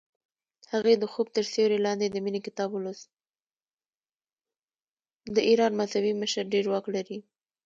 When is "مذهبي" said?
5.79-6.13